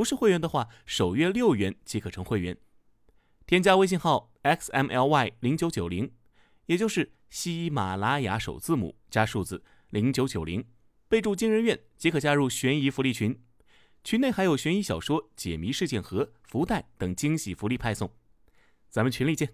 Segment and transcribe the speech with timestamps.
[0.00, 2.56] 不是会员的话，首月六元即可成会员。
[3.46, 6.14] 添加微信号 xmly 零九九零，
[6.64, 10.66] 也就是喜马拉雅首字母加数字零九九零，
[11.06, 13.38] 备注“惊人院”即可加入悬疑福利群。
[14.02, 18.10] 群内还有悬疑小说、解谜事件盒、福袋等惊喜福利派送。
[18.88, 19.52] 咱们群里见。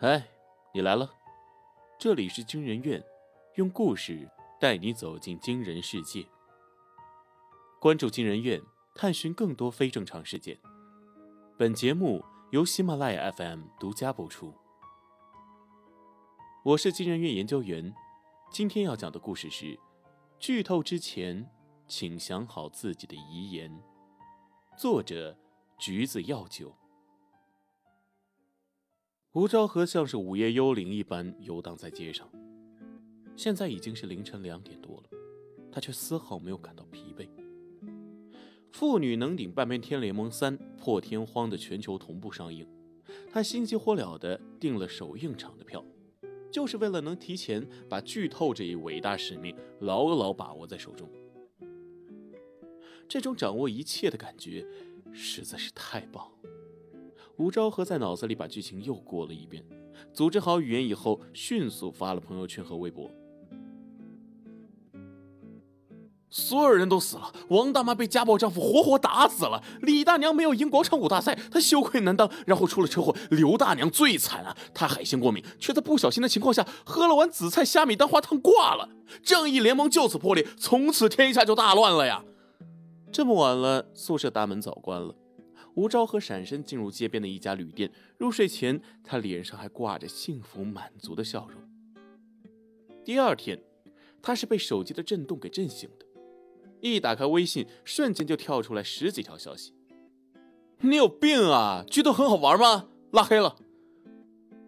[0.00, 0.28] 哎，
[0.74, 1.10] 你来了，
[1.98, 3.02] 这里是惊人院，
[3.54, 4.28] 用故事
[4.60, 6.26] 带你走进惊人世界。
[7.84, 8.62] 关注惊人院，
[8.94, 10.58] 探寻更多非正常事件。
[11.58, 14.54] 本节目由喜马拉雅 FM 独家播出。
[16.64, 17.94] 我是惊人院研究员，
[18.50, 19.78] 今天要讲的故事是：
[20.38, 21.46] 剧透之前，
[21.86, 23.70] 请想好自己的遗言。
[24.78, 25.36] 作者：
[25.76, 26.74] 橘子药酒。
[29.32, 32.26] 吴昭和像是午夜幽灵一般游荡在街上，
[33.36, 35.10] 现在已经是凌晨两点多了，
[35.70, 37.28] 他却丝毫没有感到疲惫。
[38.74, 42.66] 妇女能顶半边天联盟三破天荒的全球同步上映，
[43.30, 45.84] 他心急火燎的订了首映场的票，
[46.50, 51.08] 就是为了能提前把剧透这一伟大使命牢牢把握在手中。
[53.08, 54.66] 这种掌握一切的感觉
[55.12, 56.28] 实在是太棒。
[57.36, 59.64] 吴昭和在脑子里把剧情又过了一遍，
[60.12, 63.08] 组织好语言以后，迅速发了朋友圈和微博。
[66.36, 73.14] 所有人都死了，王大妈被家暴丈夫活活打死了，李大娘没有赢广场舞大赛，她羞愧难当，然后出了车祸。
[73.30, 78.88] 刘大娘最惨啊，她海鲜过敏，却在不小心的情况下喝了碗紫菜虾米蛋花汤挂了。
[79.22, 82.24] 正义联盟就此破裂，从此天下就大乱了呀！
[83.12, 85.14] 这么晚了，宿舍大门早关了。
[85.76, 91.60] 吴昭和闪身进入街边的一家旅店，入睡前他脸上还挂着幸福满足的笑容。
[93.04, 93.62] 第二天，
[94.20, 96.03] 他是被手机的震动给震醒的。
[96.92, 99.72] 一打开微信，瞬间就跳出来十几条消息。
[100.80, 101.82] 你有病啊！
[101.88, 102.88] 剧透很好玩吗？
[103.12, 103.56] 拉黑了。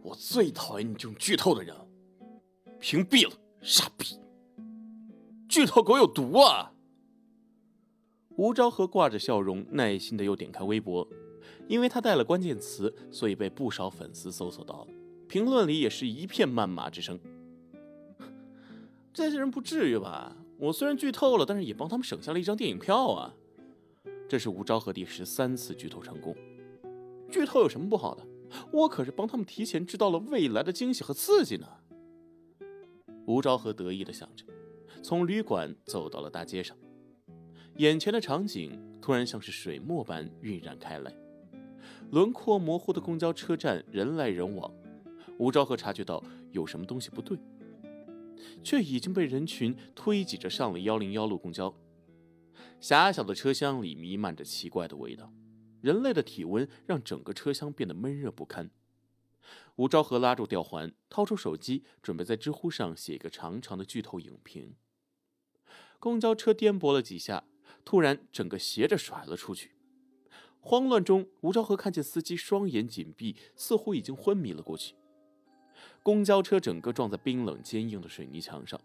[0.03, 1.76] 我最讨厌你这种剧透的人，
[2.81, 4.19] 屏蔽了，傻逼！
[5.47, 6.72] 剧透狗有毒啊！
[8.37, 11.06] 吴昭和挂着笑容，耐心的又点开微博，
[11.69, 14.88] 因为他带了关键词，所以被不少粉丝搜索到了。
[15.28, 17.21] 评论里也是一片谩骂之声。
[19.12, 20.34] 这些人不至于吧？
[20.59, 23.34] 我虽然剧透了，但是也帮他们省下了一张电影票啊！
[24.28, 26.34] 这是吴昭和第十三次剧透成功。
[27.31, 28.27] 剧透有什么不好的？
[28.72, 31.67] 我可是帮他们提前知道了未来的惊喜和刺激呢。
[33.27, 34.47] 吴昭和得意的想着，
[35.03, 36.77] 从旅馆走到了大街上，
[37.77, 41.12] 眼前的场景突然像是水墨般晕染开来，
[42.12, 44.73] 轮廓模糊的公交车站人来人往，
[45.38, 47.37] 吴昭和察觉到有什么东西不对。
[48.63, 51.75] 却已经被人群推挤着上了幺零幺路公交。
[52.81, 55.33] 狭小的车厢里弥漫着奇怪的味道，
[55.81, 58.71] 人类的体温让整个车厢变得闷热不堪。
[59.77, 64.75] 吴昭和拉住吊环，掏出手机，准备在知乎上写一个长长的剧透影评。
[65.99, 67.45] 公交车颠簸了几下，
[67.85, 69.73] 突然整个斜着甩了出去。
[70.61, 74.95] 慌乱中，吴昭和看见司机双眼紧闭，似乎已经昏迷了过去。
[76.03, 78.81] 公交车整个撞在冰冷坚硬的水泥墙上，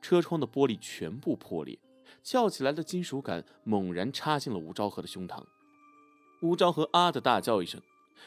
[0.00, 1.78] 车窗的玻璃全部破裂，
[2.22, 5.44] 翘起来的金属杆猛然插进了吴昭和的胸膛。
[6.42, 7.80] 吴昭和啊的大叫一声，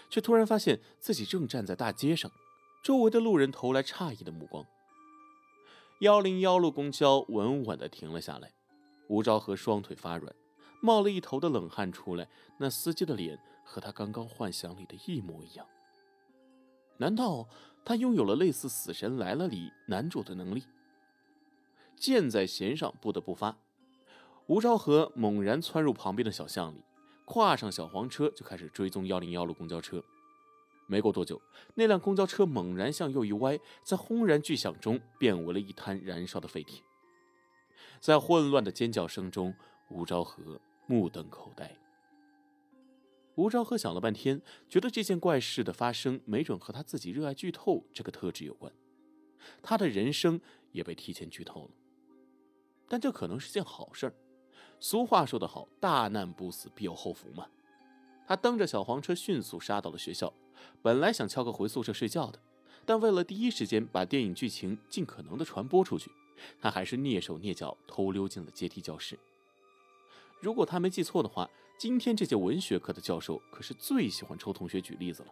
[0.10, 2.32] 却突然发现自己正站在大街上，
[2.84, 4.66] 周围的路人投来诧异的目光。
[6.00, 8.52] 幺零幺路公交稳稳地停了下来，
[9.10, 10.34] 吴昭和双腿发软，
[10.82, 12.28] 冒了一头的冷汗出来。
[12.58, 15.68] 那司机的脸和他刚刚幻想里的一模一样，
[16.98, 17.48] 难道？
[17.90, 20.64] 他拥有了类似《死神来了》里男主的能力。
[21.96, 23.58] 箭在弦上，不得不发。
[24.46, 26.84] 吴昭和猛然窜入旁边的小巷里，
[27.26, 30.04] 跨上小黄车就开始追踪幺零幺路公交车。
[30.86, 31.42] 没过多久，
[31.74, 36.84] 那辆公交车猛然向右一歪，在轰然巨响中变为了一滩燃烧的废铁。
[38.00, 39.52] 在混乱的尖叫声中，
[39.90, 41.76] 吴昭和目瞪口呆。
[43.40, 48.70] 吴昭和想了半天，觉得这件怪事的发生没准和他自己热爱剧透这个特质有关，
[49.64, 50.42] 他的人生
[50.74, 51.70] 也被提前剧透了。
[52.90, 54.14] 但这可能是件好事儿，
[54.82, 57.48] 俗话说得好，大难不死必有后福嘛。
[58.28, 60.34] 他蹬着小黄车迅速杀到了学校，
[60.82, 62.42] 本来想敲个回宿舍睡觉的，
[62.86, 66.12] 但为了第一时间把电影剧情尽可能的传播出去，
[66.60, 69.18] 他还是蹑手蹑脚偷溜进了阶梯教室。
[70.42, 71.50] 如果他没记错的话，
[71.80, 75.30] 今天这节文学课的教授可是最喜欢抽同学举例子了。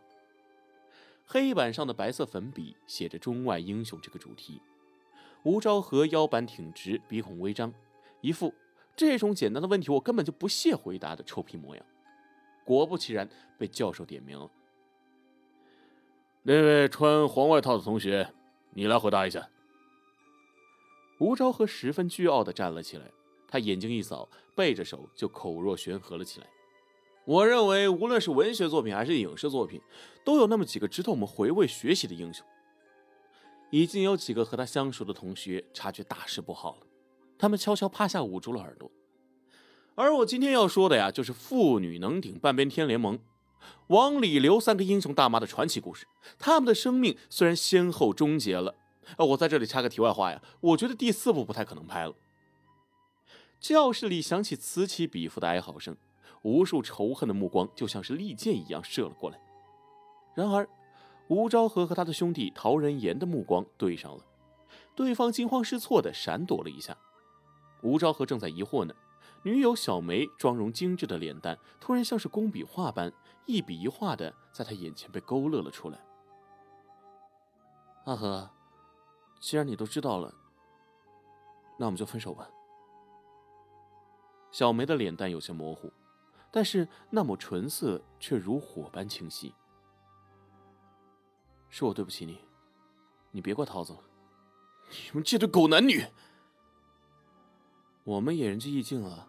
[1.26, 4.62] 黑板上的白色粉笔写着“中外英雄”这个主题，
[5.44, 7.74] 吴昭和腰板挺直，鼻孔微张，
[8.22, 8.54] 一副
[8.96, 11.86] 这种简单的问题我根本就不屑回答的臭屁模样。
[12.64, 14.50] 果不其然，被教授点名了。
[16.44, 18.34] 那位穿黄外套的同学，
[18.72, 19.50] 你来回答一下。
[21.20, 23.12] 吴昭和十分倨傲的站了起来，
[23.48, 26.48] 他眼睛一扫，背着手就口若悬河了起来。
[27.26, 29.82] 我认为，无论是文学作品还是影视作品，
[30.24, 32.46] 都有那么几个值得我们回味学习的英雄。
[33.70, 36.88] 已经有几个和他相熟的同学察觉大事不好了，
[37.38, 38.90] 他们悄悄趴下，捂住了耳朵。
[39.96, 43.20] 而我今天要说的呀，就是妇女能顶半边天联盟，
[43.88, 46.08] 王李刘三个英雄大妈的传奇故事。
[46.40, 48.76] 他们的生命虽然先后终结了，
[49.18, 52.14] 呃，我在这里插个题外话呀，我觉得第四部不太可能拍了。
[53.60, 55.96] 教室里响起此起彼伏的哀嚎声。
[56.44, 59.42] 无数仇恨的目光就像是利剑一样射了过来。
[60.34, 60.70] 然而，
[61.28, 64.24] 吴昭和和他的兄弟陶仁言的目光对上了，
[64.96, 66.96] 对方惊慌失措的闪躲了一下。
[67.82, 68.94] 吴昭和正在疑惑呢，
[69.44, 73.12] 女友小梅妆容精致的脸蛋突然像是工笔画般
[73.46, 76.00] 一笔一画的在他眼前被勾勒了出来。
[78.06, 78.50] 阿和，
[79.42, 80.34] 既然你都知道了，
[81.78, 82.48] 那我们就分手吧。
[84.52, 85.92] 小梅的脸蛋有些模糊。
[86.50, 89.54] 但是那抹唇色却如火般清晰。
[91.70, 92.40] 是我对不起你，
[93.32, 94.00] 你别怪桃子了。
[94.90, 96.06] 你们这对狗男女！
[98.06, 99.28] 我们也仁至义尽了，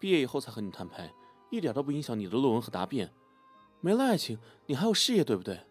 [0.00, 1.14] 毕业以后才和你摊牌，
[1.50, 3.14] 一点都不影响你的论文和答辩。
[3.80, 5.64] 没了爱情，你还有事业，对不对？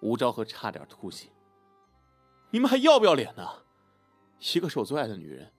[0.00, 1.30] 吴昭和差点吐血。
[2.50, 3.64] 你们还要不要脸呢？
[4.54, 5.52] 一个是我最爱的女人，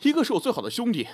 [0.00, 1.06] 一个是我最好的兄弟。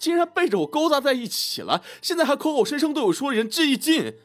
[0.00, 4.18] 竟然背着我勾搭在一起了，现在还口口声声对我说仁至义尽。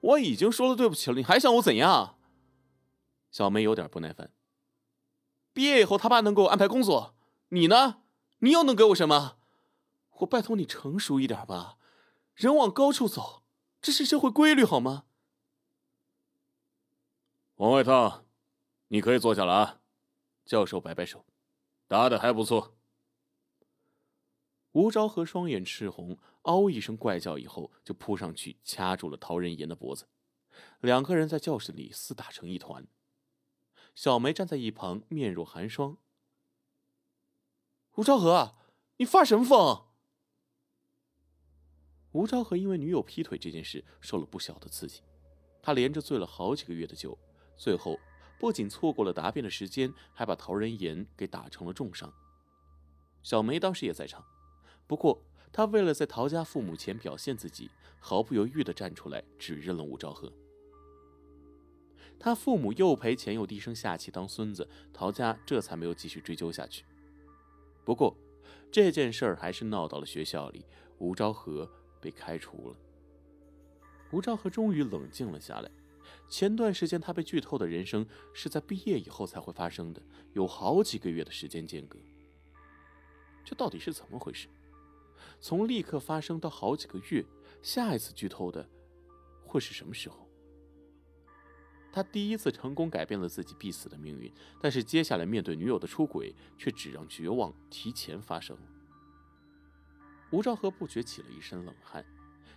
[0.00, 2.18] 我已经说了对不起了，你还想我怎样？
[3.30, 4.30] 小梅有点不耐烦。
[5.52, 7.14] 毕业以后，他爸能给我安排工作，
[7.48, 8.02] 你呢？
[8.40, 9.38] 你又能给我什么？
[10.18, 11.78] 我拜托你成熟一点吧，
[12.34, 13.44] 人往高处走，
[13.80, 15.04] 这是社会规律，好吗？
[17.56, 18.24] 王外套，
[18.88, 19.80] 你可以坐下了啊。
[20.44, 21.24] 教授摆摆手。
[21.88, 22.76] 答的还不错。
[24.72, 30.06] 吴昭和双眼赤红，嗷一声怪叫，以后就扑上去掐住了陶仁言的脖子，
[30.80, 32.86] 两个人在教室里厮打成一团。
[33.94, 35.96] 小梅站在一旁，面若寒霜。
[37.94, 38.56] 吴昭和，
[38.98, 39.86] 你发什么疯？
[42.12, 45.00] 吴昭和因为女友劈腿这件事受了不小的刺激，
[45.62, 47.18] 他连着醉了好几个月的酒，
[47.56, 47.98] 最后。
[48.38, 52.12] 不仅错过了答辩的时间，还把陶仁言给打成了重伤。
[53.22, 54.24] 小梅当时也在场，
[54.86, 55.22] 不过
[55.52, 60.32] 她为了在陶家父母前表现自己，毫不犹豫地站出来指认了吴兆和。
[62.18, 66.84] 他父母又赔钱又低声下气当孙子，陶家这才没有继续追究下去。
[67.84, 68.16] 不过
[68.70, 70.64] 这件事儿还是闹到了学校里，
[70.98, 71.70] 吴昭和
[72.00, 72.76] 被开除了。
[74.12, 75.70] 吴昭和终于冷静了下来。
[76.28, 80.02] 前段时间他被剧透的人生是在毕业以后才会发生的，
[80.32, 81.98] 有好几个月的时间间隔。
[83.44, 84.48] 这到底是怎么回事？
[85.40, 87.24] 从立刻发生到好几个月，
[87.62, 88.68] 下一次剧透的
[89.44, 90.28] 会是什么时候？
[91.92, 94.30] 他第一次成功改变了自己必死的命运，
[94.60, 98.58] 但是接下来面对女友的出轨，却只让绝望提前发生。
[100.30, 102.04] 吴兆和不觉起了一身冷汗，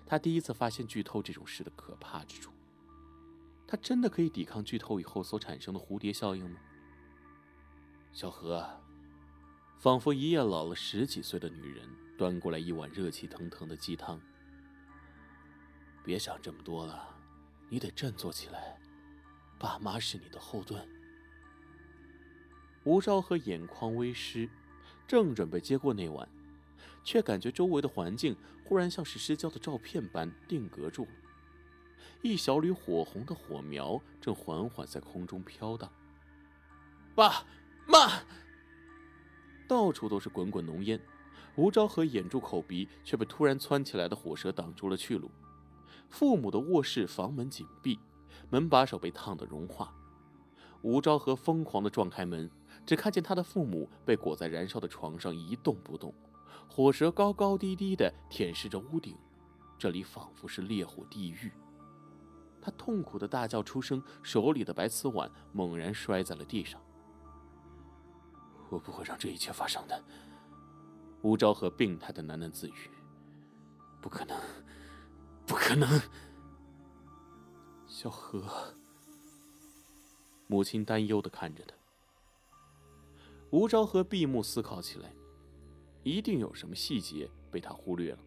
[0.05, 2.51] 他第一次发现剧透这种事的可怕之处。
[3.71, 6.59] 他真的可以抵抗剧透以后所产生的蝴蝶效应吗？
[8.11, 8.67] 小何，
[9.77, 14.19] 仿佛一夜老了十几岁的女人端过来一碗热气腾腾的鸡汤。
[16.03, 17.15] 别想这么多了，
[17.69, 18.79] 你得振作起来，
[19.59, 20.83] 爸妈是你的后盾。
[22.85, 24.49] 吴昭和眼眶微湿，
[25.07, 26.27] 正准备接过那碗，
[27.03, 28.35] 却感觉周围的环境
[28.65, 31.11] 忽然像是失焦的照片般定格住了。
[32.21, 35.91] 一小缕火红的火苗正缓缓在空中飘荡。
[37.15, 37.45] 爸
[37.87, 38.21] 妈，
[39.67, 40.99] 到处都是滚滚浓烟。
[41.55, 45.29] 吴昭和掩住口鼻，却被突然窜起来的火舌挡住了去路。
[46.09, 47.99] 父母的卧室房门紧闭，
[48.49, 49.93] 门把手被烫得融化。
[50.81, 52.49] 吴昭和疯狂地撞开门，
[52.85, 56.13] 只看见他的父母被裹在燃烧的床上一动不动，
[56.69, 59.17] 火舌高高低低的舔舐着屋顶，
[59.77, 61.51] 这里仿佛是烈火地狱。
[62.61, 66.81] 他痛苦的大叫出声，手里的白瓷碗猛然摔在了地上。
[68.69, 70.03] 我不会让这一切发生的。
[71.21, 72.89] 吴昭和病态的喃喃自语
[73.99, 74.39] ：“不可能，
[75.45, 76.01] 不可能。”
[77.87, 78.73] 小何，
[80.47, 81.75] 母亲担忧的看着他。
[83.51, 85.11] 吴昭和闭目思考起来，
[86.03, 88.19] 一定有什么细节被他忽略了。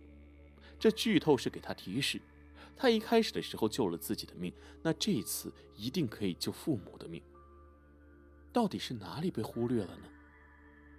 [0.79, 2.21] 这剧透是给他提示。
[2.76, 4.52] 他一开始的时候救了自己的命，
[4.83, 7.23] 那这次一定可以救父母的命。
[8.52, 10.05] 到底是哪里被忽略了呢？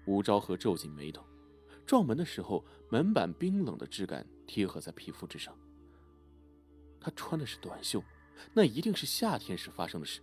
[0.06, 1.24] 吴昭和皱紧眉头，
[1.86, 5.58] 撞门的时候，门板冰冷的质感贴合在皮肤之上。
[7.00, 8.02] 他穿的是短袖，
[8.54, 10.22] 那一定是夏天时发生的事。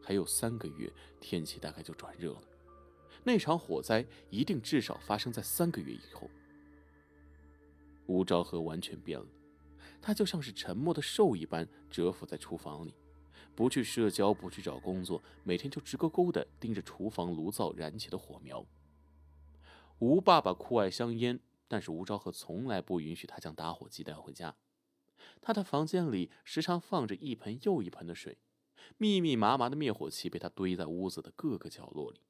[0.00, 2.42] 还有三个月，天气大概就转热了。
[3.22, 6.30] 那场火灾一定至少发生在三个月以后。
[8.06, 9.26] 吴昭和完全变了。
[10.02, 12.94] 他就像是沉默的兽一般蛰伏在厨房里，
[13.54, 18.64] 不去社交，不去找工作，每天就直勾勾地盯着厨房炉灶燃起的火苗。
[19.98, 21.38] 吴爸爸酷爱香烟，
[21.68, 24.56] 但是吴昭和从来不允许他将打火机带回家。
[25.42, 28.38] 他的房间里时常放着一盆又一盆的水，
[28.96, 32.22] 密密麻麻的灭火器被他堆在屋子的各个角落里。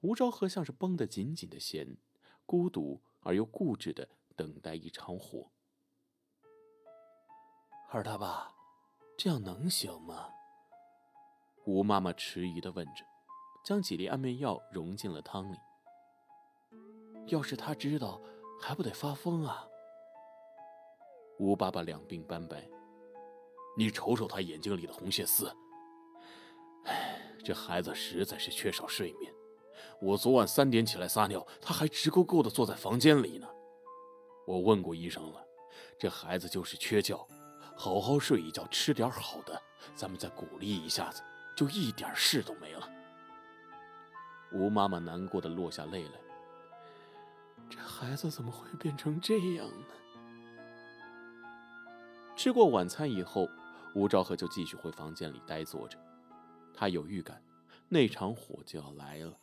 [0.00, 1.96] 吴昭和像是绷得紧紧的弦，
[2.44, 5.52] 孤独而又固执地等待一场火。
[7.94, 8.52] 二大爸，
[9.16, 10.28] 这样能行吗？
[11.64, 13.04] 吴妈妈迟疑的问着，
[13.64, 15.56] 将几粒安眠药融进了汤里。
[17.28, 18.20] 要是他知道，
[18.60, 19.64] 还不得发疯啊！
[21.38, 22.68] 吴爸爸两鬓斑白，
[23.78, 25.46] 你瞅瞅他眼睛里的红血丝。
[26.86, 29.32] 唉，这孩子实在是缺少睡眠。
[30.00, 33.48] 我昨晚三点起来撒尿，他还直勾勾的坐在房间里呢。
[34.48, 35.46] 我问过医生了，
[35.96, 37.24] 这孩子就是缺觉。
[37.76, 39.60] 好好睡一觉，吃点好的，
[39.94, 41.22] 咱们再鼓励一下子，
[41.56, 42.88] 就一点事都没了。
[44.52, 46.12] 吴妈妈难过的落下泪来。
[47.68, 49.86] 这孩子怎么会变成这样呢？
[52.36, 53.48] 吃过晚餐以后，
[53.94, 55.98] 吴兆和就继续回房间里呆坐着。
[56.72, 57.42] 他有预感，
[57.88, 59.38] 那场火就要来了。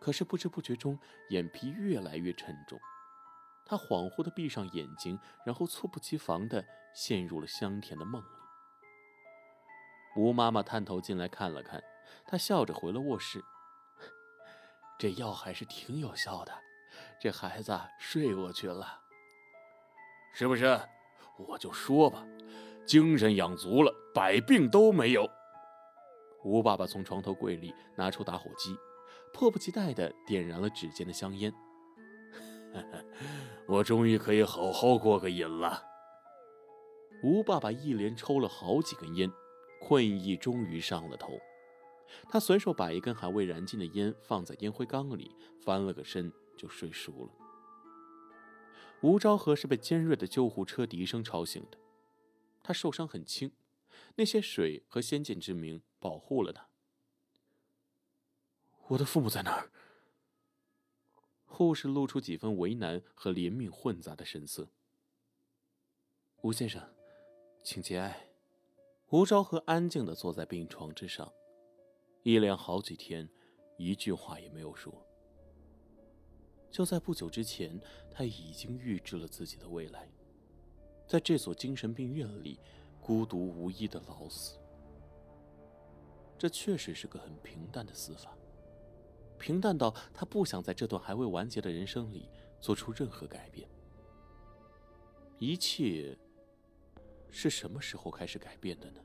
[0.00, 0.98] 可是不知不觉中，
[1.30, 2.78] 眼皮越来越沉重。
[3.64, 6.64] 他恍惚的闭上眼睛，然后猝不及防的
[6.98, 8.26] 陷入了香甜的梦里。
[10.16, 11.80] 吴妈妈探头进来看了看，
[12.26, 13.40] 她笑着回了卧室
[14.98, 16.52] ：“这药还是挺有效的，
[17.20, 19.00] 这孩子睡过去了，
[20.34, 20.76] 是不是？
[21.46, 22.26] 我就说吧，
[22.84, 25.30] 精神养足了，百病都没有。”
[26.42, 28.76] 吴爸爸从床头柜里拿出打火机，
[29.32, 31.54] 迫不及待的点燃了指尖的香烟。
[33.68, 35.84] 我终于可以好好过个瘾了。
[37.22, 39.30] 吴爸爸一连抽了好几根烟，
[39.80, 41.38] 困意终于上了头。
[42.28, 47.30] 他随手把一根还未燃尽的烟放在烟灰缸里，翻了个身就睡熟了。
[49.02, 51.78] 吴昭和是被尖锐的救护车笛声吵醒的，
[52.62, 53.52] 他受伤很轻，
[54.16, 56.68] 那些水和先见之明保护了他。
[58.88, 59.70] 我的父母在哪儿？
[61.44, 64.68] 护士露出几分为难和怜悯混杂的神色。
[66.42, 66.82] 吴先生，
[67.70, 68.18] 请节哀。
[69.10, 71.30] 吴昭和安静的坐在病床之上，
[72.22, 73.28] 一连好几天，
[73.76, 74.90] 一句话也没有说。
[76.70, 77.78] 就在不久之前，
[78.10, 80.10] 他已经预知了自己的未来，
[81.06, 82.58] 在这所精神病院里，
[83.02, 84.58] 孤独无依的老死。
[86.38, 88.34] 这确实是个很平淡的死法。
[89.38, 92.30] 平淡到他不想在这段还未完结的人生里
[92.62, 93.68] 做出任何改变。
[95.38, 96.16] 一切
[97.30, 99.00] 是什么时候开始改变的呢？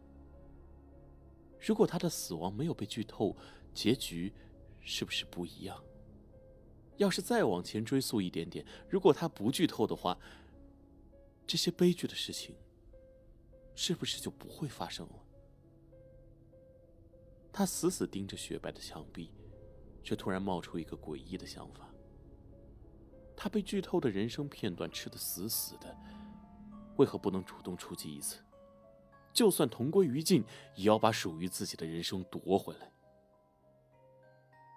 [1.59, 3.35] 如果他的死亡没有被剧透，
[3.73, 4.33] 结局
[4.81, 5.83] 是不是不一样？
[6.97, 10.17] 要是再往前追溯一点点，如果他不剧透的话，
[11.47, 12.55] 这些悲剧的事情
[13.75, 15.15] 是不是就不会发生了？
[17.51, 19.31] 他死死盯着雪白的墙壁。
[20.05, 21.89] 却突然冒出一个诡异的想法：
[23.37, 25.97] 他被剧透的人生片段吃得死死的，
[26.97, 28.41] 为何不能主动出击一次？
[29.33, 30.43] 就算同归于尽，
[30.75, 32.91] 也要把属于自己的人生夺回来。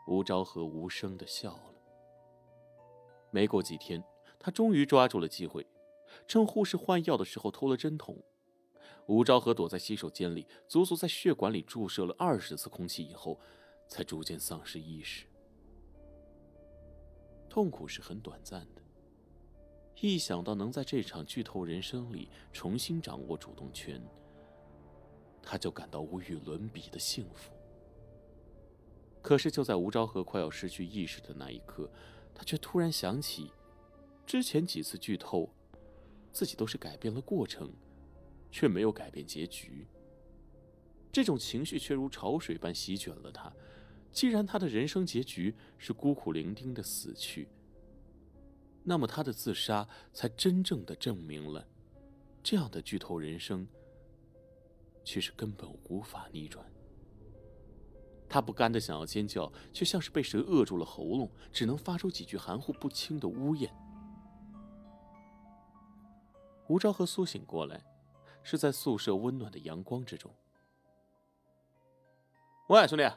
[0.06, 1.74] 吴昭和无声的笑了。
[3.30, 4.02] 没过几天，
[4.38, 5.66] 他终于抓住了机会，
[6.26, 8.16] 趁护士换药的时候偷了针筒。
[9.06, 13.38] 吴昭和躲在洗手间里，足足在血管里注射了二十次空气以后。
[13.88, 15.26] 才逐渐丧失意识。
[17.48, 18.75] 痛苦是很短暂的，
[20.00, 24.00] 一想到能在这场剧透人生里重新掌握主动权，
[25.42, 27.52] 他就感到无与伦比的幸福。
[29.22, 31.90] 可是就在吴昭和快要失去意识的那一刻，
[32.34, 33.50] 他却突然想起，
[34.26, 35.48] 之前几次剧透，
[36.30, 37.72] 自己都是改变了过程，
[38.50, 39.88] 却没有改变结局。
[41.10, 43.50] 这种情绪却如潮水般席卷了他。
[44.12, 47.48] 既然他的人生结局是孤苦伶仃的死去，
[48.88, 51.66] 那么他的自杀才真正的证明了，
[52.40, 53.66] 这样的剧透人生，
[55.04, 56.64] 其实根本无法逆转。
[58.28, 63.74] 他不甘的想要尖叫，却像是被谁扼住了喉咙，只能发出几句含糊不清的呜咽。
[66.68, 67.84] 吴昭和苏醒过来，
[68.44, 70.32] 是在宿舍温暖的阳光之中。
[72.68, 73.02] 喂，兄弟。《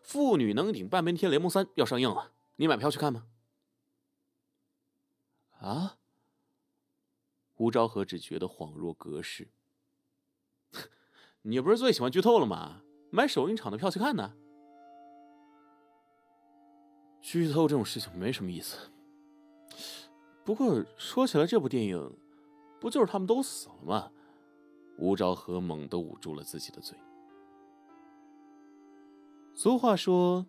[0.00, 3.26] 妇女能顶半边天》联盟三要上映了，你买票去看吗？
[5.62, 5.98] 啊！
[7.56, 9.48] 吴昭和只觉得恍若隔世。
[11.42, 12.82] 你不是最喜欢剧透了吗？
[13.10, 14.34] 买首映场的票去看呢？
[17.20, 18.90] 剧透这种事情没什么意思。
[20.44, 22.16] 不过说起来，这部电影
[22.80, 24.10] 不就是他们都死了吗？
[24.98, 26.98] 吴昭和猛地捂住了自己的嘴。
[29.54, 30.46] 俗话说：“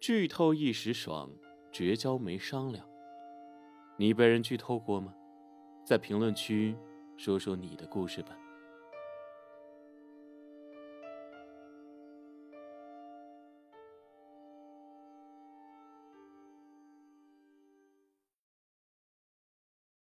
[0.00, 1.30] 剧透一时爽，
[1.70, 2.88] 绝交没商量。”
[3.96, 5.14] 你被人剧透过吗？
[5.84, 6.76] 在评论区
[7.16, 8.36] 说说你的故事吧。